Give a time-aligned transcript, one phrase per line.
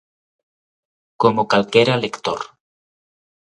[1.21, 2.39] Como calquera lector.